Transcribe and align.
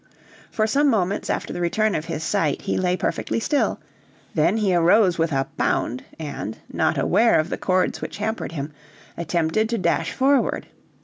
For 0.49 0.65
some 0.65 0.89
moments 0.89 1.29
after 1.29 1.53
the 1.53 1.61
return 1.61 1.93
of 1.93 2.05
his 2.05 2.23
sight 2.23 2.63
he 2.63 2.75
lay 2.75 2.97
perfectly 2.97 3.39
still, 3.39 3.79
then 4.33 4.57
he 4.57 4.73
arose 4.73 5.19
with 5.19 5.31
a 5.31 5.45
bound 5.57 6.03
and, 6.17 6.57
not 6.73 6.97
aware 6.97 7.39
of 7.39 7.51
the 7.51 7.57
cords 7.59 8.01
which 8.01 8.17
hampered 8.17 8.53
him, 8.53 8.73
attempted 9.15 9.69
to 9.69 9.77
dash 9.77 10.11
forward. 10.11 10.65